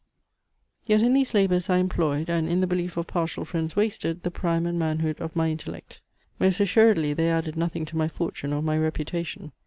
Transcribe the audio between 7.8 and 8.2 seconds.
to my